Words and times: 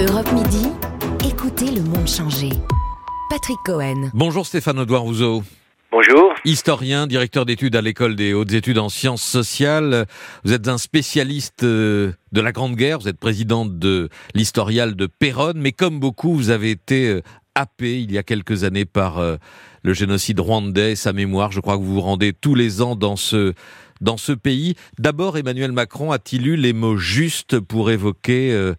Europe 0.00 0.32
Midi, 0.32 0.66
écoutez 1.28 1.70
le 1.70 1.82
monde 1.82 2.08
changer. 2.08 2.48
Patrick 3.28 3.58
Cohen. 3.66 4.08
Bonjour 4.14 4.46
Stéphane 4.46 4.78
Audouin 4.78 5.00
Rousseau. 5.00 5.42
Bonjour. 5.92 6.32
Historien, 6.46 7.06
directeur 7.06 7.44
d'études 7.44 7.76
à 7.76 7.82
l'école 7.82 8.16
des 8.16 8.32
hautes 8.32 8.54
études 8.54 8.78
en 8.78 8.88
sciences 8.88 9.22
sociales. 9.22 10.06
Vous 10.42 10.54
êtes 10.54 10.68
un 10.68 10.78
spécialiste 10.78 11.64
euh, 11.64 12.12
de 12.32 12.40
la 12.40 12.52
Grande 12.52 12.76
Guerre. 12.76 12.98
Vous 12.98 13.08
êtes 13.08 13.18
président 13.18 13.66
de 13.66 14.08
l'historial 14.34 14.96
de 14.96 15.06
Péronne. 15.06 15.58
Mais 15.58 15.72
comme 15.72 16.00
beaucoup, 16.00 16.34
vous 16.34 16.48
avez 16.48 16.70
été 16.70 17.08
euh, 17.08 17.20
happé 17.54 18.00
il 18.00 18.10
y 18.10 18.16
a 18.16 18.22
quelques 18.22 18.64
années 18.64 18.86
par 18.86 19.18
euh, 19.18 19.36
le 19.82 19.92
génocide 19.92 20.40
rwandais, 20.40 20.96
sa 20.96 21.12
mémoire. 21.12 21.52
Je 21.52 21.60
crois 21.60 21.76
que 21.76 21.82
vous 21.82 21.96
vous 21.96 22.00
rendez 22.00 22.32
tous 22.32 22.54
les 22.54 22.80
ans 22.80 22.96
dans 22.96 23.16
ce, 23.16 23.52
dans 24.00 24.16
ce 24.16 24.32
pays. 24.32 24.76
D'abord, 24.98 25.36
Emmanuel 25.36 25.72
Macron 25.72 26.10
a-t-il 26.10 26.46
eu 26.46 26.56
les 26.56 26.72
mots 26.72 26.96
justes 26.96 27.60
pour 27.60 27.90
évoquer 27.90 28.72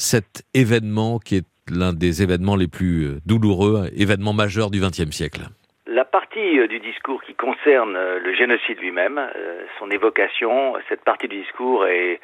cet 0.00 0.42
événement 0.54 1.18
qui 1.18 1.36
est 1.36 1.46
l'un 1.70 1.92
des 1.92 2.22
événements 2.22 2.56
les 2.56 2.68
plus 2.68 3.20
douloureux, 3.26 3.88
événement 3.96 4.32
majeur 4.32 4.70
du 4.70 4.80
XXe 4.80 5.10
siècle 5.10 5.42
la 5.90 6.04
partie 6.04 6.58
euh, 6.58 6.66
du 6.66 6.78
discours 6.78 7.22
qui 7.22 7.34
concerne 7.34 7.96
euh, 7.96 8.20
le 8.20 8.32
génocide 8.32 8.78
lui-même, 8.78 9.18
euh, 9.18 9.64
son 9.78 9.90
évocation, 9.90 10.74
cette 10.88 11.02
partie 11.02 11.28
du 11.28 11.40
discours 11.42 11.86
est 11.86 12.20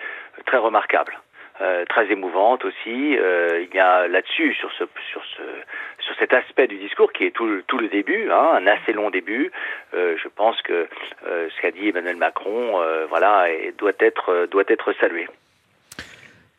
très 0.46 0.58
remarquable. 0.58 1.14
très 1.88 2.06
émouvante 2.12 2.64
aussi. 2.66 2.98
il 3.64 3.74
y 3.74 3.78
a 3.78 4.06
là-dessus, 4.08 4.52
sur 4.60 4.70
ce, 4.78 4.84
sur 5.10 5.22
sur 6.04 6.14
cet 6.18 6.34
aspect 6.34 6.66
du 6.66 6.76
discours 6.76 7.10
qui 7.14 7.24
est 7.24 7.30
tout, 7.30 7.78
le 7.84 7.88
début, 7.88 8.30
hein, 8.30 8.48
un 8.60 8.66
assez 8.66 8.92
long 8.92 9.08
début. 9.08 9.50
je 9.94 10.28
pense 10.40 10.60
que 10.60 10.86
ce 11.24 11.60
qu'a 11.62 11.70
dit 11.70 11.88
Emmanuel 11.88 12.16
Macron, 12.16 12.60
voilà, 13.08 13.46
doit 13.78 14.68
être 14.76 14.92
salué. 15.00 15.26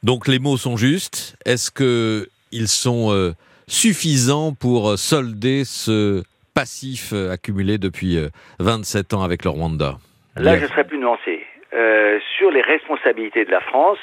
Donc 0.07 0.27
les 0.27 0.39
mots 0.39 0.57
sont 0.57 0.77
justes. 0.77 1.35
Est-ce 1.45 1.69
que 1.69 2.27
ils 2.51 2.69
sont 2.69 3.33
suffisants 3.67 4.53
pour 4.53 4.97
solder 4.97 5.63
ce 5.65 6.23
passif 6.57 7.11
euh, 7.13 7.31
accumulé 7.31 7.77
depuis 7.77 8.17
27 8.59 9.13
euh, 9.13 9.17
ans 9.17 9.23
avec 9.23 9.43
le 9.43 9.51
Rwanda? 9.51 9.97
Là, 10.35 10.57
je 10.57 10.65
serais 10.65 10.85
plus 10.85 10.97
nuancé. 10.97 11.45
Euh, 11.73 12.19
sur 12.37 12.49
les 12.49 12.61
responsabilités 12.61 13.45
de 13.45 13.51
la 13.51 13.61
France, 13.61 13.99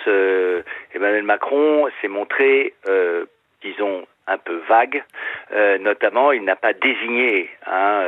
Emmanuel 0.94 1.24
Macron 1.24 1.88
s'est 2.00 2.08
montré, 2.08 2.74
disons, 3.62 4.06
un 4.26 4.38
peu 4.38 4.60
vague. 4.68 5.02
notamment, 5.80 6.32
il 6.32 6.44
n'a 6.44 6.56
pas 6.56 6.72
désigné 6.72 7.50
hein, 7.66 8.02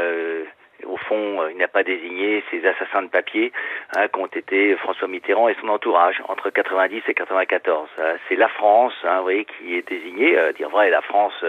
au 0.84 0.96
fond, 0.96 1.42
euh, 1.42 1.50
il 1.52 1.58
n'a 1.58 1.69
pas 1.69 1.82
désigné 1.82 2.42
ces 2.50 2.66
assassins 2.66 3.02
de 3.02 3.08
papier 3.08 3.52
hein, 3.96 4.08
qu'ont 4.08 4.27
été 4.27 4.74
François 4.77 5.08
Mitterrand 5.08 5.48
et 5.48 5.56
son 5.60 5.69
entourage 5.69 6.22
entre 6.28 6.50
90 6.50 7.02
et 7.08 7.14
94. 7.14 7.88
Euh, 7.98 8.16
c'est 8.28 8.36
la 8.36 8.48
France, 8.48 8.94
hein, 9.04 9.22
oui, 9.24 9.47
qui 9.47 9.77
est 9.77 9.88
désignée. 9.88 10.36
Euh, 10.36 10.52
dire 10.52 10.69
vrai, 10.69 10.91
la 10.91 11.02
France, 11.02 11.44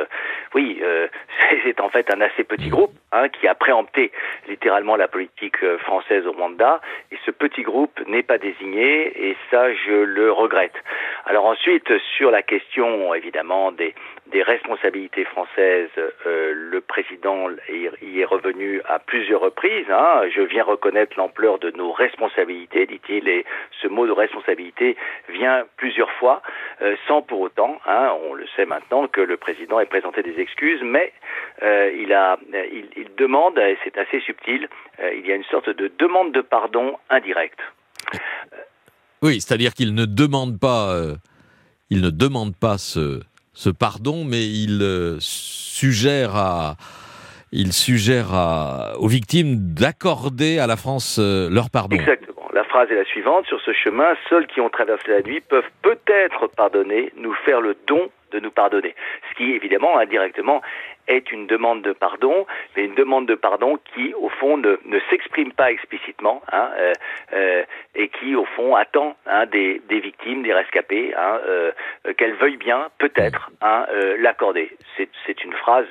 oui, 0.53 0.81
c'est 1.63 1.79
en 1.81 1.89
fait 1.89 2.13
un 2.13 2.21
assez 2.21 2.43
petit 2.43 2.69
groupe 2.69 2.93
hein, 3.11 3.29
qui 3.29 3.47
a 3.47 3.55
préempté 3.55 4.11
littéralement 4.47 4.95
la 4.95 5.07
politique 5.07 5.65
française 5.79 6.25
au 6.27 6.31
Rwanda. 6.31 6.81
Et 7.11 7.17
ce 7.25 7.31
petit 7.31 7.63
groupe 7.63 7.99
n'est 8.07 8.23
pas 8.23 8.37
désigné, 8.37 9.29
et 9.29 9.37
ça, 9.51 9.73
je 9.73 9.91
le 9.91 10.31
regrette. 10.31 10.75
Alors 11.25 11.45
ensuite, 11.45 11.91
sur 12.17 12.31
la 12.31 12.41
question 12.41 13.13
évidemment 13.13 13.71
des, 13.71 13.93
des 14.31 14.43
responsabilités 14.43 15.25
françaises, 15.25 15.89
le 16.25 16.79
président 16.81 17.49
y 17.69 18.19
est 18.19 18.25
revenu 18.25 18.81
à 18.85 18.99
plusieurs 18.99 19.41
reprises. 19.41 19.89
Hein. 19.89 20.23
Je 20.33 20.41
viens 20.41 20.63
reconnaître 20.63 21.17
l'ampleur 21.17 21.59
de 21.59 21.71
nos 21.71 21.91
responsabilités, 21.91 22.85
dit-il, 22.85 23.27
et 23.27 23.45
ce 23.81 23.87
mot 23.87 24.05
de 24.05 24.11
responsabilité 24.11 24.95
vient 25.29 25.65
plusieurs 25.77 26.11
fois, 26.11 26.41
euh, 26.81 26.95
sans 27.07 27.21
pour 27.21 27.41
autant, 27.41 27.79
hein, 27.85 28.13
on 28.29 28.33
le 28.33 28.45
sait 28.55 28.65
maintenant, 28.65 29.07
que 29.07 29.21
le 29.21 29.37
président 29.37 29.79
ait 29.79 29.85
présenté 29.85 30.23
des 30.23 30.39
excuses, 30.39 30.81
mais 30.83 31.13
euh, 31.63 31.91
il, 31.95 32.07
demande, 33.17 33.57
et 33.57 33.77
c'est 33.83 33.97
assez 33.97 34.19
subtil, 34.21 34.67
euh, 34.99 35.13
il 35.13 35.25
y 35.25 35.31
a 35.31 35.35
une 35.35 35.43
sorte 35.45 35.69
de 35.69 35.91
demande 35.99 36.31
de 36.31 36.41
pardon 36.41 36.97
indirecte. 37.09 37.59
Oui, 39.21 39.41
c'est-à-dire 39.41 39.73
qu'il 39.73 39.95
ne 39.95 40.05
demande 40.05 40.59
pas, 40.59 40.93
il 41.89 42.01
ne 42.01 42.11
demande 42.11 42.55
pas 42.55 42.77
ce, 42.77 43.19
ce 43.57 43.71
pardon, 43.71 44.23
mais 44.23 44.45
il 44.45 45.17
suggère 45.19 46.35
à 46.35 46.75
il 47.51 47.73
suggère 47.73 48.27
aux 48.99 49.07
victimes 49.07 49.55
d'accorder 49.73 50.59
à 50.59 50.67
la 50.67 50.75
France 50.75 51.17
euh, 51.19 51.49
leur 51.49 51.69
pardon. 51.71 51.95
Exactement. 51.95 52.47
La 52.53 52.63
phrase 52.65 52.91
est 52.91 52.95
la 52.95 53.05
suivante. 53.05 53.45
Sur 53.47 53.59
ce 53.61 53.71
chemin, 53.73 54.13
seuls 54.29 54.45
qui 54.47 54.61
ont 54.61 54.69
traversé 54.69 55.07
la 55.07 55.21
nuit 55.21 55.41
peuvent 55.41 55.71
peut-être 55.81 56.47
pardonner, 56.55 57.11
nous 57.17 57.33
faire 57.45 57.61
le 57.61 57.75
don 57.87 58.09
de 58.31 58.39
nous 58.39 58.51
pardonner. 58.51 58.95
Ce 59.29 59.35
qui, 59.35 59.53
évidemment, 59.53 59.97
indirectement, 59.97 60.61
est 61.07 61.31
une 61.31 61.47
demande 61.47 61.81
de 61.81 61.93
pardon, 61.93 62.45
mais 62.75 62.85
une 62.85 62.95
demande 62.95 63.27
de 63.27 63.35
pardon 63.35 63.79
qui, 63.93 64.13
au 64.13 64.29
fond, 64.29 64.57
ne, 64.57 64.77
ne 64.85 64.99
s'exprime 65.09 65.53
pas 65.53 65.71
explicitement 65.71 66.41
hein, 66.51 66.69
euh, 66.77 66.93
euh, 67.33 67.63
et 67.95 68.09
qui, 68.09 68.35
au 68.35 68.45
fond, 68.45 68.75
attend 68.75 69.15
hein, 69.25 69.45
des, 69.45 69.81
des, 69.87 69.99
victimes, 69.99 70.43
des 70.43 70.53
rescapés, 70.53 71.13
hein, 71.15 71.39
euh, 71.47 71.71
qu'elles 72.17 72.35
veuillent 72.35 72.57
bien, 72.57 72.89
peut-être, 72.97 73.51
hein, 73.61 73.85
euh, 73.91 74.17
l'accorder. 74.19 74.71
C'est 74.97 75.43
une 75.43 75.53
phrase, 75.53 75.87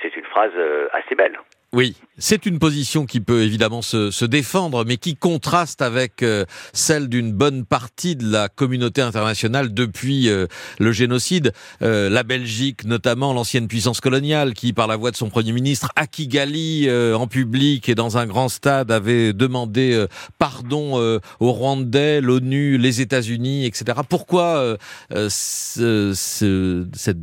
c'est 0.00 0.16
une 0.16 0.24
phrase 0.24 0.52
assez 0.92 1.14
belle. 1.14 1.38
Oui, 1.76 1.94
c'est 2.16 2.46
une 2.46 2.58
position 2.58 3.04
qui 3.04 3.20
peut 3.20 3.42
évidemment 3.42 3.82
se, 3.82 4.10
se 4.10 4.24
défendre, 4.24 4.86
mais 4.86 4.96
qui 4.96 5.14
contraste 5.14 5.82
avec 5.82 6.22
euh, 6.22 6.46
celle 6.72 7.10
d'une 7.10 7.34
bonne 7.34 7.66
partie 7.66 8.16
de 8.16 8.26
la 8.32 8.48
communauté 8.48 9.02
internationale 9.02 9.74
depuis 9.74 10.30
euh, 10.30 10.46
le 10.78 10.92
génocide. 10.92 11.52
Euh, 11.82 12.08
la 12.08 12.22
Belgique, 12.22 12.86
notamment 12.86 13.34
l'ancienne 13.34 13.68
puissance 13.68 14.00
coloniale, 14.00 14.54
qui, 14.54 14.72
par 14.72 14.86
la 14.86 14.96
voix 14.96 15.10
de 15.10 15.16
son 15.16 15.28
Premier 15.28 15.52
ministre, 15.52 15.92
à 15.96 16.06
Kigali, 16.06 16.88
en 16.90 17.26
public 17.26 17.90
et 17.90 17.94
dans 17.94 18.16
un 18.16 18.24
grand 18.24 18.48
stade, 18.48 18.90
avait 18.90 19.34
demandé 19.34 20.06
pardon 20.38 21.20
aux 21.40 21.52
Rwandais, 21.52 22.22
l'ONU, 22.22 22.78
les 22.78 23.02
États-Unis, 23.02 23.66
etc. 23.66 23.98
Pourquoi 24.08 24.78
ce, 25.10 26.88
cette 26.94 27.18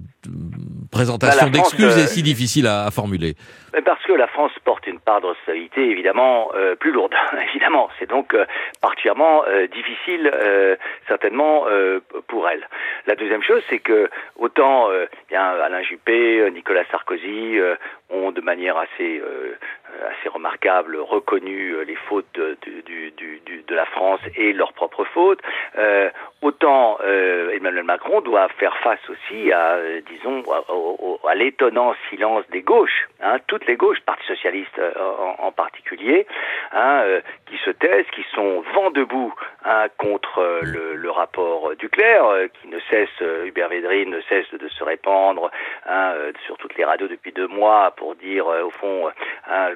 présentation 0.91 1.47
bah, 1.47 1.51
d'excuses 1.51 1.97
est 1.97 2.07
si 2.07 2.23
difficile 2.23 2.67
à, 2.67 2.85
à 2.85 2.91
formuler 2.91 3.35
Parce 3.85 4.03
que 4.03 4.13
la 4.13 4.27
France 4.27 4.51
porte 4.63 4.87
une 4.87 4.99
part 4.99 5.21
de 5.21 5.27
responsabilité 5.27 5.89
évidemment 5.89 6.51
euh, 6.55 6.75
plus 6.75 6.91
lourde. 6.91 7.13
évidemment, 7.49 7.89
c'est 7.99 8.09
donc 8.09 8.33
euh, 8.33 8.45
particulièrement 8.81 9.43
euh, 9.47 9.67
difficile 9.67 10.31
certainement 11.07 11.65
pour 12.27 12.47
elle. 12.49 12.67
La 13.07 13.15
deuxième 13.15 13.43
chose, 13.43 13.61
c'est 13.69 13.79
que 13.79 14.09
autant 14.37 14.89
bien 15.29 15.41
Alain 15.41 15.81
Juppé, 15.81 16.49
Nicolas 16.51 16.83
Sarkozy 16.91 17.57
ont 18.09 18.31
de 18.31 18.41
manière 18.41 18.77
assez 18.77 19.21
assez 20.09 20.29
remarquable 20.29 20.97
reconnu 20.97 21.83
les 21.85 21.95
fautes 21.95 22.27
de, 22.33 22.57
du, 22.61 23.11
du, 23.11 23.41
du, 23.45 23.63
de 23.67 23.75
la 23.75 23.85
France 23.85 24.19
et 24.35 24.53
leurs 24.53 24.73
propres 24.73 25.05
fautes, 25.05 25.41
autant 26.43 26.97
Emmanuel 27.53 27.83
Macron 27.83 28.21
doit 28.21 28.47
faire 28.59 28.75
face 28.77 28.99
aussi 29.09 29.51
à, 29.51 29.77
disons, 30.09 30.43
à, 30.51 31.29
à 31.29 31.35
l'étonnant 31.35 31.93
silence 32.09 32.43
des 32.51 32.61
gauches, 32.61 33.07
hein, 33.23 33.37
toutes 33.47 33.65
les 33.67 33.75
gauches, 33.75 33.99
Parti 34.01 34.25
socialiste 34.27 34.77
euh, 34.79 34.91
en, 35.39 35.51
particulier, 35.51 36.27
hein, 36.71 37.01
euh, 37.03 37.21
qui 37.47 37.57
se 37.57 37.69
taisent, 37.69 38.09
qui 38.11 38.23
sont 38.33 38.63
vent 38.73 38.91
debout 38.91 39.33
hein, 39.65 39.87
contre 39.97 40.39
euh, 40.39 40.93
le, 40.95 41.09
rapport 41.11 41.75
Duclerc, 41.75 42.49
qui 42.59 42.67
ne 42.67 42.79
cesse, 42.89 43.21
Hubert 43.45 43.69
Védrine 43.69 44.09
ne 44.09 44.21
cesse 44.21 44.51
de, 44.51 44.67
se 44.67 44.83
répandre 44.83 45.51
sur 46.47 46.57
toutes 46.57 46.75
les 46.75 46.83
radios 46.83 47.07
depuis 47.07 47.31
deux 47.31 47.47
mois 47.47 47.93
pour 47.95 48.15
dire, 48.15 48.47
au 48.47 48.71
fond, 48.71 49.11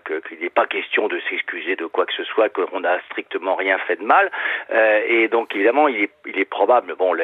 qu'il 0.06 0.40
n'est 0.40 0.50
pas 0.50 0.66
question 0.66 1.08
de 1.08 1.20
s'excuser 1.30 1.76
de 1.76 1.86
quoi 1.86 2.08
que 2.08 2.14
ce 2.14 2.24
soit, 2.24 2.50
qu'on 2.50 2.80
n'a 2.80 3.00
strictement 3.02 3.54
rien 3.54 3.78
fait 3.78 3.98
de 3.98 4.04
mal. 4.04 4.32
et 5.08 5.28
donc, 5.28 5.54
évidemment, 5.54 5.88
il 5.88 6.10
est, 6.26 6.46
probable, 6.46 6.96
bon, 6.96 7.16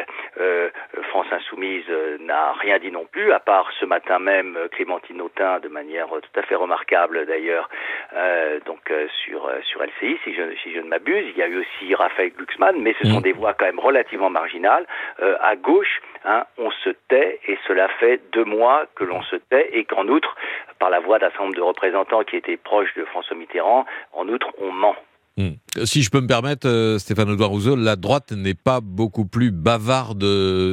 France 1.10 1.28
Insoumise 1.32 1.90
n'a 2.20 2.54
rien 2.54 2.78
dit 2.78 2.92
non 2.92 3.06
plus, 3.06 3.32
à 3.32 3.40
part 3.40 3.72
ce 3.80 3.86
matin 3.86 4.20
même 4.20 4.56
Clémentine 4.74 5.22
Autain 5.22 5.60
de 5.60 5.70
manière 5.70 6.13
tout 6.22 6.40
à 6.40 6.44
fait 6.44 6.56
remarquable 6.56 7.26
d'ailleurs, 7.26 7.70
euh, 8.14 8.60
donc 8.66 8.92
euh, 8.92 9.08
sur 9.24 9.46
euh, 9.46 9.60
sur 9.64 9.82
LCI, 9.84 10.18
si 10.24 10.34
je 10.34 10.56
si 10.62 10.74
je 10.74 10.80
ne 10.80 10.88
m'abuse. 10.88 11.26
Il 11.30 11.38
y 11.38 11.44
a 11.44 11.48
eu 11.48 11.60
aussi 11.60 11.94
Raphaël 11.96 12.32
Glucksmann, 12.36 12.80
mais 12.80 12.96
ce 13.02 13.08
sont 13.08 13.20
mm. 13.20 13.24
des 13.24 13.34
voix 13.34 13.54
quand 13.54 13.66
même 13.66 13.80
relativement 13.80 14.30
marginales. 14.30 14.86
à 15.20 15.56
gauche, 15.56 16.02
hein, 16.26 16.46
on 16.58 16.72
se 16.72 16.90
tait, 17.08 17.40
et 17.48 17.58
cela 17.68 17.88
fait 18.00 18.22
deux 18.32 18.46
mois 18.46 18.86
que 18.96 19.04
l'on 19.04 19.22
se 19.24 19.36
tait, 19.36 19.70
et 19.74 19.86
qu'en 19.86 20.08
outre, 20.08 20.36
par 20.80 20.90
la 20.90 21.00
voix 21.00 21.20
d'un 21.20 21.30
certain 21.30 21.46
nombre 21.46 21.56
de 21.56 21.62
représentants 21.62 22.24
qui 22.24 22.38
étaient 22.38 22.58
proches 22.58 22.94
de 22.96 23.06
François 23.06 23.38
Mitterrand, 23.38 23.86
en 24.14 24.28
outre, 24.28 24.48
on 24.60 24.72
ment. 24.72 24.96
Hmm. 25.36 25.54
Si 25.86 26.04
je 26.04 26.12
peux 26.12 26.22
me 26.22 26.28
permettre, 26.28 26.68
euh, 26.68 27.00
Stéphane 27.00 27.28
Audouin 27.32 27.48
Rousseau, 27.48 27.76
la 27.76 27.96
droite 27.96 28.32
n'est 28.34 28.54
pas 28.54 28.82
beaucoup 28.82 29.26
plus 29.26 29.50
bavarde 29.50 30.24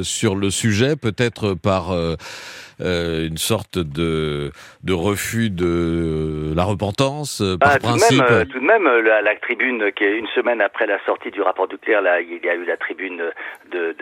sur 0.03 0.35
le 0.35 0.51
sujet, 0.51 0.95
peut-être 0.95 1.55
par 1.55 1.91
euh, 1.91 2.13
euh, 2.79 3.27
une 3.27 3.37
sorte 3.37 3.79
de, 3.79 4.51
de 4.83 4.93
refus 4.93 5.49
de 5.49 6.53
la 6.55 6.63
repentance 6.63 7.41
par 7.59 7.71
Ah, 7.71 7.79
tout, 7.79 7.87
de 7.87 7.87
principe. 7.87 8.19
même, 8.29 8.45
tout 8.45 8.59
de 8.59 8.65
même, 8.65 8.83
la, 9.03 9.23
la 9.23 9.35
tribune 9.37 9.91
qui 9.97 10.03
est 10.03 10.15
une 10.15 10.27
semaine 10.35 10.61
après 10.61 10.85
la 10.85 11.03
sortie 11.07 11.31
du 11.31 11.41
rapport 11.41 11.67
Duclerc, 11.67 12.01
là, 12.03 12.21
il 12.21 12.39
y 12.45 12.47
a 12.49 12.53
eu 12.53 12.65
la 12.65 12.77
tribune 12.77 13.17
de- 13.71 13.95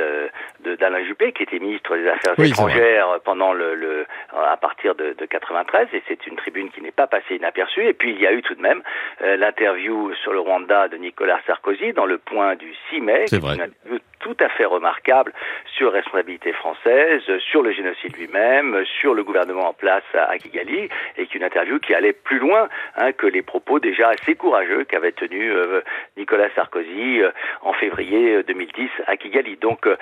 d'Alain 0.80 1.04
Juppé, 1.04 1.32
qui 1.32 1.44
était 1.44 1.60
ministre 1.60 1.96
des 1.96 2.08
Affaires 2.08 2.34
Oui, 2.38 2.50
étrangères 2.50 3.20
pendant 3.24 3.54
le, 3.54 3.76
le 3.76 4.06
à 4.34 4.58
partir 4.58 4.96
de, 4.96 5.14
de 5.18 5.26
93, 5.26 5.88
et 5.94 6.04
c'est 6.08 6.26
une 6.28 6.36
tribune 6.36 6.70
qui 6.72 6.82
n'est 6.82 6.92
pas 6.92 7.08
passée 7.08 7.36
inaperçue. 7.36 7.86
Et 7.86 7.94
puis 7.94 8.12
il 8.12 8.20
y 8.20 8.28
a 8.28 8.34
eu 8.34 8.42
tout 8.42 8.56
de 8.56 8.62
même 8.62 8.82
euh, 9.22 9.38
l'interview 9.38 10.14
sur 10.16 10.34
le 10.34 10.40
Rwanda 10.40 10.88
de 10.88 10.98
Nicolas 10.98 11.40
Sarkozy 11.46 11.94
dans 11.94 12.06
le 12.06 12.18
point 12.18 12.56
du 12.56 12.74
6 12.90 13.02
mai, 13.02 13.24
C'est 13.28 13.40
qui 13.40 13.46
est 13.46 13.56
une 13.56 13.62
interview 13.62 14.00
tout 14.20 14.38
à 14.40 14.50
fait 14.50 14.66
remarquable 14.66 15.34
sur 15.80 15.94
responsabilité 15.94 16.52
française, 16.52 17.22
sur 17.40 17.62
le 17.64 17.72
génocide 17.72 18.18
lui-même, 18.18 18.84
sur 19.00 19.14
le 19.14 19.24
gouvernement 19.24 19.70
en 19.70 19.74
place 19.74 20.04
à, 20.14 20.26
à 20.30 20.38
Kigali, 20.38 20.90
et 21.18 21.26
qu'une 21.26 21.42
interview 21.44 21.80
qui 21.80 21.94
allait 21.96 22.12
plus 22.12 22.38
loin 22.38 22.68
hein, 22.98 23.14
que 23.14 23.26
les 23.28 23.42
propos 23.42 23.80
déjà 23.80 24.10
assez 24.10 24.36
courageux 24.36 24.84
qu'avait 24.84 25.14
tenus 25.14 25.54
euh, 25.56 25.82
Nicolas 26.18 26.50
Sarkozy 26.54 27.22
euh, 27.22 27.32
en 27.62 27.72
février 27.72 28.36
euh, 28.36 28.44
2010 28.44 28.90
à 29.08 29.16
Kigali. 29.16 29.56
Donc 29.56 29.88
euh, 29.88 29.96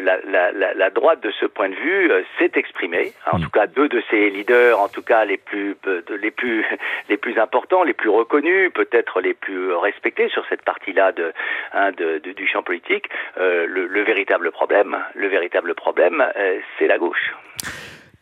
la, 0.00 0.16
la, 0.24 0.72
la, 0.74 0.88
droite 0.90 1.20
de 1.20 1.30
ce 1.32 1.44
point 1.44 1.68
de 1.68 1.74
vue 1.74 2.10
euh, 2.10 2.22
s'est 2.38 2.52
exprimée. 2.54 3.12
En 3.30 3.38
Mm. 3.38 3.42
tout 3.42 3.50
cas, 3.50 3.66
deux 3.66 3.88
de 3.90 4.02
ses 4.10 4.30
leaders, 4.30 4.80
en 4.80 4.88
tout 4.88 5.02
cas 5.02 5.26
les 5.26 5.36
plus 5.36 5.76
euh, 5.86 6.00
les 6.22 6.30
plus 6.30 6.64
les 7.10 7.18
plus 7.18 7.38
importants, 7.38 7.82
les 7.84 7.92
plus 7.92 8.08
reconnus, 8.08 8.72
peut-être 8.72 9.20
les 9.20 9.34
plus 9.34 9.74
respectés 9.74 10.28
sur 10.30 10.46
cette 10.48 10.62
partie-là 10.62 11.12
de, 11.12 11.32
hein, 11.74 11.92
de- 11.92 12.16
de- 12.18 12.32
du 12.32 12.46
champ 12.46 12.62
politique. 12.62 13.06
Euh, 13.36 13.66
le, 13.66 13.86
le 13.86 14.02
véritable 14.02 14.50
problème, 14.52 14.96
le 15.18 15.28
véritable 15.28 15.74
problème, 15.74 16.22
euh, 16.36 16.58
c'est 16.78 16.86
la 16.86 16.98
gauche. 16.98 17.34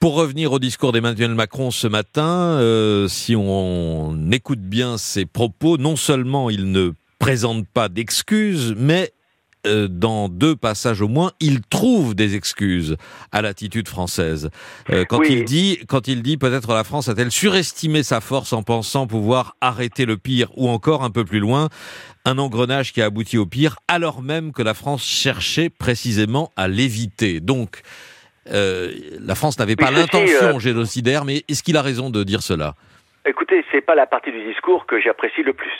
Pour 0.00 0.14
revenir 0.14 0.52
au 0.52 0.58
discours 0.58 0.92
d'Emmanuel 0.92 1.34
Macron 1.34 1.70
ce 1.70 1.86
matin, 1.86 2.58
euh, 2.60 3.08
si 3.08 3.34
on 3.36 4.30
écoute 4.30 4.60
bien 4.60 4.98
ses 4.98 5.26
propos, 5.26 5.78
non 5.78 5.96
seulement 5.96 6.50
il 6.50 6.70
ne 6.70 6.92
présente 7.18 7.66
pas 7.68 7.88
d'excuses, 7.88 8.74
mais 8.76 9.10
euh, 9.66 9.88
dans 9.88 10.28
deux 10.28 10.56
passages 10.56 11.02
au 11.02 11.08
moins, 11.08 11.32
il 11.40 11.60
trouve 11.62 12.14
des 12.14 12.36
excuses 12.36 12.96
à 13.32 13.42
l'attitude 13.42 13.88
française. 13.88 14.50
Euh, 14.90 15.04
quand 15.04 15.18
Oui. 15.18 15.28
il 15.30 15.44
dit, 15.44 15.78
quand 15.88 16.08
il 16.08 16.22
dit 16.22 16.36
peut-être 16.36 16.72
la 16.72 16.84
France 16.84 17.08
a-t-elle 17.08 17.30
surestimé 17.30 18.02
sa 18.02 18.20
force 18.20 18.52
en 18.52 18.62
pensant 18.62 19.06
pouvoir 19.06 19.56
arrêter 19.60 20.06
le 20.06 20.16
pire, 20.16 20.48
ou 20.56 20.68
encore 20.68 21.04
un 21.04 21.10
peu 21.10 21.24
plus 21.24 21.40
loin, 21.40 21.68
un 22.24 22.38
engrenage 22.38 22.92
qui 22.92 23.02
a 23.02 23.06
abouti 23.06 23.38
au 23.38 23.46
pire, 23.46 23.76
alors 23.88 24.22
même 24.22 24.52
que 24.52 24.62
la 24.62 24.74
France 24.74 25.04
cherchait 25.04 25.68
précisément 25.70 26.50
à 26.56 26.68
l'éviter. 26.68 27.40
Donc, 27.40 27.82
euh, 28.50 28.92
la 29.20 29.34
France 29.34 29.58
n'avait 29.58 29.76
pas 29.76 29.90
l'intention 29.90 30.58
génocidaire, 30.58 31.24
mais 31.24 31.44
est-ce 31.48 31.62
qu'il 31.62 31.76
a 31.76 31.82
raison 31.82 32.10
de 32.10 32.22
dire 32.24 32.42
cela? 32.42 32.74
Écoutez, 33.28 33.64
c'est 33.72 33.80
pas 33.80 33.96
la 33.96 34.06
partie 34.06 34.30
du 34.30 34.44
discours 34.44 34.86
que 34.86 35.00
j'apprécie 35.00 35.42
le 35.42 35.52
plus. 35.52 35.72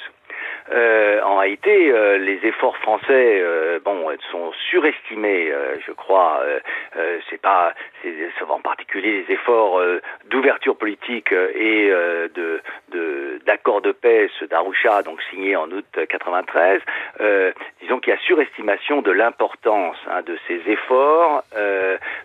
Euh, 0.73 1.21
en 1.23 1.37
réalité, 1.37 1.91
euh, 1.91 2.19
les 2.19 2.45
efforts 2.45 2.77
français, 2.79 3.41
euh, 3.41 3.79
bon, 3.85 4.11
sont 4.31 4.53
surestimés, 4.71 5.51
euh, 5.51 5.77
je 5.87 5.93
crois. 5.93 6.41
Euh, 6.43 6.59
euh, 6.97 7.19
c'est 7.31 7.41
pas, 7.41 7.73
c'est 8.03 8.45
en 8.49 8.61
particulier 8.61 9.25
les 9.27 9.35
efforts 9.35 9.81
d'ouverture 10.31 10.77
politique 10.77 11.33
et 11.33 11.91
de 12.35 12.61
d'accord 13.45 13.81
de, 13.81 13.93
paix, 13.93 14.29
ceux 14.39 14.47
d'Arusha, 14.47 15.03
donc 15.03 15.21
signé 15.31 15.57
en 15.57 15.71
août 15.71 15.85
93. 16.09 16.81
Euh, 17.21 17.53
disons 17.81 17.99
qu'il 18.01 18.13
y 18.13 18.17
a 18.17 18.19
surestimation 18.21 19.03
de 19.03 19.11
l'importance 19.11 19.97
hein, 20.11 20.23
de 20.23 20.37
ces 20.47 20.61
efforts, 20.71 21.43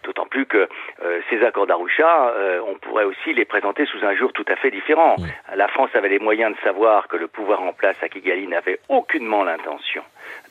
d'autant 0.04 0.26
plus 0.26 0.46
que 0.46 0.68
euh, 1.04 1.22
ces 1.30 1.44
accords 1.44 1.68
d'Arusha, 1.68 2.30
euh, 2.36 2.60
on 2.68 2.76
pourrait 2.76 3.04
aussi 3.06 3.34
les 3.34 3.46
présenter 3.46 3.86
sous 3.86 4.04
un 4.06 4.16
jour 4.16 4.34
tout 4.34 4.46
à 4.48 4.56
fait 4.56 4.72
différent. 4.72 5.16
La 5.56 5.68
France 5.68 5.90
avait 5.94 6.10
les 6.10 6.20
moyens 6.20 6.56
de 6.56 6.62
savoir 6.62 7.08
que 7.08 7.18
le 7.18 7.28
pouvoir 7.28 7.62
en 7.62 7.74
place 7.74 7.96
à 8.02 8.10
Kigali 8.10 8.48
n'avait 8.48 8.80
aucunement 8.90 9.44
l'intention 9.44 10.04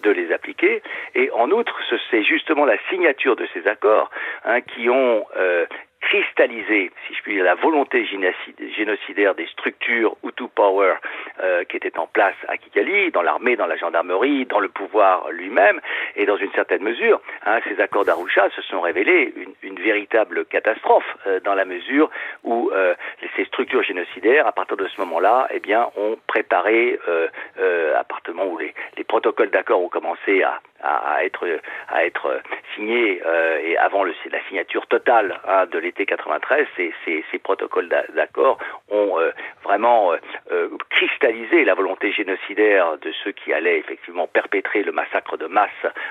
de 0.03 0.11
les 0.11 0.33
appliquer. 0.33 0.83
Et 1.15 1.31
en 1.33 1.51
outre, 1.51 1.79
ce- 1.89 1.97
c'est 2.11 2.23
justement 2.23 2.65
la 2.65 2.77
signature 2.91 3.37
de 3.37 3.47
ces 3.55 3.67
accords 3.67 4.11
hein, 4.45 4.61
qui 4.61 4.89
ont 4.91 5.25
euh, 5.37 5.67
cristallisé, 6.11 6.91
si 7.07 7.15
je 7.15 7.23
puis 7.23 7.35
dire, 7.35 7.45
la 7.45 7.55
volonté 7.55 8.05
génocidaire 8.05 9.35
des 9.37 9.47
structures 9.47 10.17
Hutu 10.25 10.49
Power 10.49 10.95
euh, 11.41 11.63
qui 11.65 11.77
étaient 11.77 11.97
en 11.99 12.09
place 12.09 12.35
à 12.49 12.57
Kigali, 12.57 13.13
dans 13.13 13.23
l'armée, 13.23 13.55
dans 13.55 13.67
la 13.67 13.77
gendarmerie, 13.77 14.45
dans 14.47 14.59
le 14.59 14.69
pouvoir 14.69 15.31
lui-même, 15.31 15.81
et 16.17 16.27
dans 16.27 16.37
une 16.37 16.51
certaine 16.51 16.83
mesure, 16.83 17.21
hein, 17.47 17.61
ces 17.69 17.81
accords 17.81 18.05
d'Arusha 18.05 18.51
se 18.51 18.63
sont 18.63 18.81
révélés 18.81 19.33
une, 19.37 19.55
une 19.63 19.79
véritable 19.81 20.47
catastrophe 20.47 21.17
euh, 21.29 21.39
dans 21.45 21.55
la 21.55 21.65
mesure 21.65 22.11
où 22.43 22.73
euh, 22.75 22.95
ces 23.37 23.45
structures 23.45 23.85
génocidaires, 23.85 24.49
à 24.49 24.53
partir 24.53 24.77
de 24.77 24.89
ce 24.89 25.01
moment-là, 25.03 25.47
eh 25.53 25.61
bien, 25.61 25.91
ont 25.97 26.19
préparé, 26.27 26.99
à 27.97 28.05
partir 28.05 28.35
du 28.35 28.41
où 28.41 28.59
les, 28.59 28.75
les 28.97 29.05
protocoles 29.05 29.51
d'accord 29.51 29.81
ont 29.81 29.89
commencé 29.89 30.43
à, 30.43 30.61
à, 30.83 31.15
à 31.15 31.25
être 31.25 31.47
à 31.89 32.05
être 32.05 32.41
euh, 32.71 32.75
signés 32.77 33.21
euh, 33.25 33.59
et 33.65 33.77
avant 33.77 34.05
le, 34.05 34.15
la 34.31 34.41
signature 34.49 34.87
totale 34.87 35.41
hein, 35.47 35.67
de 35.67 35.79
l'été 35.79 36.07
93, 36.07 36.67
ces, 36.77 36.93
ces, 37.05 37.25
ces 37.31 37.39
protocoles 37.39 37.89
d'a- 37.89 38.05
d'accord 38.15 38.59
ont 38.91 39.19
euh, 39.19 39.31
vraiment 39.65 40.13
euh, 40.13 40.17
euh, 40.53 40.69
cristallisé 40.91 41.65
la 41.65 41.75
volonté 41.75 42.13
génocidaire 42.13 42.99
de 42.99 43.13
ceux 43.25 43.33
qui 43.33 43.53
allaient 43.53 43.79
effectivement 43.79 44.27
perpétrer 44.27 44.83
le 44.83 44.93
massacre 44.93 45.37
de 45.37 45.47
masse 45.47 45.71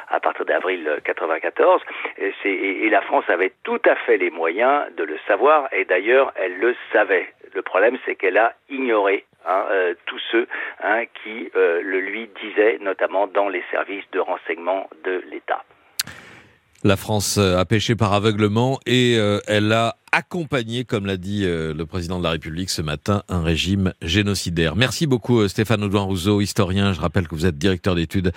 à 0.10 0.20
partir 0.20 0.46
d'avril 0.46 1.00
94. 1.04 1.82
Et, 2.18 2.34
c'est- 2.44 2.50
et- 2.50 2.86
et 2.86 2.90
la 2.90 3.02
France 3.02 3.26
avait 3.30 3.54
tout 3.64 3.82
à 3.86 3.96
fait 3.96 4.18
les 4.18 4.30
moyens 4.30 4.94
de 4.96 5.04
le 5.04 5.18
savoir 5.28 5.68
et 5.74 5.86
d'ailleurs 5.86 6.32
elle 6.36 6.58
le 6.60 6.76
savait. 6.94 7.28
Le 7.54 7.62
problème 7.62 7.98
c'est 8.06 8.16
qu'elle 8.16 8.38
a 8.38 8.54
ignoré 8.70 9.26
hein, 9.46 9.66
euh, 9.72 9.94
tous 10.06 10.20
ceux 10.32 10.48
hein, 10.84 11.04
qui 11.24 11.50
euh, 11.56 11.82
le 11.84 12.00
lui 12.00 12.28
disaient, 12.42 12.78
notamment 12.82 13.28
dans 13.28 13.50
les 13.50 13.64
services 13.72 14.10
de 14.12 14.20
renseignement 14.20 14.90
de 15.04 15.24
l'État. 15.32 15.64
La 16.84 16.96
France 16.96 17.38
euh, 17.38 17.58
a 17.58 17.66
péché 17.66 17.96
par 17.96 18.14
aveuglement 18.14 18.80
et 18.86 19.16
euh, 19.18 19.40
elle 19.48 19.74
a 19.74 19.98
accompagné, 20.12 20.86
comme 20.86 21.06
l'a 21.06 21.18
dit 21.18 21.44
euh, 21.44 21.74
le 21.74 21.86
président 21.86 22.20
de 22.20 22.24
la 22.24 22.32
République 22.32 22.70
ce 22.70 22.82
matin, 22.82 23.24
un 23.30 23.42
régime 23.42 23.94
génocidaire. 24.02 24.76
Merci 24.76 25.08
beaucoup 25.08 25.40
euh, 25.42 25.48
Stéphane 25.48 25.84
Audouin-Rousseau, 25.84 26.42
historien. 26.42 26.94
Je 26.94 27.02
rappelle 27.02 27.28
que 27.28 27.36
vous 27.36 27.46
êtes 27.46 27.58
directeur 27.58 27.96
d'études 27.96 28.32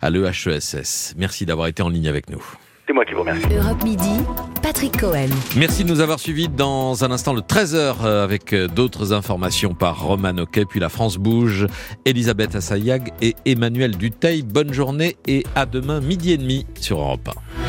à 0.00 0.10
l'EHESS. 0.10 1.14
Merci 1.16 1.46
d'avoir 1.46 1.68
été 1.68 1.82
en 1.82 1.88
ligne 1.88 2.08
avec 2.08 2.30
nous. 2.30 2.42
C'est 2.86 2.92
moi 2.92 3.04
qui 3.04 3.14
vous 3.14 3.20
remercie. 3.20 3.46
Europe 3.52 3.82
Midi, 3.82 4.20
Patrick 4.62 4.96
Cohen. 5.00 5.28
Merci 5.56 5.82
de 5.82 5.88
nous 5.88 6.00
avoir 6.00 6.20
suivis 6.20 6.48
dans 6.48 7.02
un 7.02 7.10
instant 7.10 7.32
le 7.32 7.40
13h 7.40 7.96
euh, 8.04 8.22
avec 8.22 8.54
d'autres 8.54 9.12
informations 9.12 9.74
par 9.74 10.02
Roman 10.02 10.36
Oquet, 10.38 10.66
puis 10.66 10.78
la 10.78 10.88
France 10.88 11.16
bouge, 11.16 11.66
Elisabeth 12.04 12.54
Assayag 12.54 13.12
et 13.20 13.34
Emmanuel 13.44 13.96
Duteil. 13.96 14.42
Bonne 14.42 14.72
journée 14.72 15.16
et 15.26 15.44
à 15.56 15.66
demain 15.66 16.00
midi 16.00 16.32
et 16.32 16.36
demi 16.36 16.66
sur 16.80 17.00
Europe 17.00 17.28
1. 17.28 17.65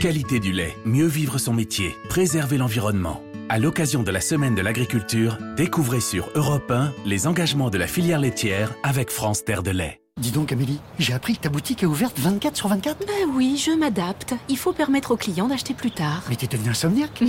Qualité 0.00 0.40
du 0.40 0.52
lait, 0.52 0.76
mieux 0.84 1.06
vivre 1.06 1.38
son 1.38 1.52
métier, 1.52 1.94
préserver 2.08 2.58
l'environnement. 2.58 3.22
À 3.48 3.58
l'occasion 3.58 4.02
de 4.02 4.10
la 4.10 4.20
semaine 4.20 4.54
de 4.54 4.62
l'agriculture, 4.62 5.38
découvrez 5.56 6.00
sur 6.00 6.30
Europe 6.34 6.70
1 6.70 6.92
les 7.04 7.26
engagements 7.26 7.70
de 7.70 7.78
la 7.78 7.86
filière 7.86 8.20
laitière 8.20 8.74
avec 8.82 9.10
France 9.10 9.44
Terre 9.44 9.62
de 9.62 9.70
lait. 9.70 10.00
Dis 10.20 10.32
donc 10.32 10.52
Amélie, 10.52 10.80
j'ai 10.98 11.14
appris 11.14 11.34
que 11.34 11.40
ta 11.40 11.48
boutique 11.48 11.82
est 11.82 11.86
ouverte 11.86 12.18
24 12.18 12.54
sur 12.54 12.68
24 12.68 13.06
Ben 13.06 13.30
oui, 13.34 13.56
je 13.56 13.70
m'adapte. 13.70 14.34
Il 14.50 14.58
faut 14.58 14.72
permettre 14.72 15.12
aux 15.12 15.16
clients 15.16 15.48
d'acheter 15.48 15.72
plus 15.72 15.90
tard. 15.90 16.22
Mais 16.28 16.36
t'es 16.36 16.46
devenu 16.46 16.70
insomniaque 16.70 17.22